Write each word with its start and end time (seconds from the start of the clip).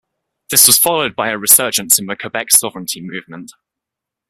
This 0.49 0.65
was 0.65 0.79
followed 0.79 1.15
by 1.15 1.29
a 1.29 1.37
resurgence 1.37 1.99
in 1.99 2.07
the 2.07 2.15
Quebec 2.15 2.47
sovereignty 2.49 3.01
movement. 3.03 3.51